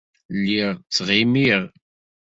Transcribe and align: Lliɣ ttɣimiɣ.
Lliɣ 0.37 0.69
ttɣimiɣ. 0.77 1.63